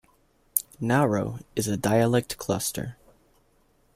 Naro 0.79 1.37
is 1.55 1.67
a 1.67 1.77
dialect 1.77 2.35
cluster. 2.39 2.97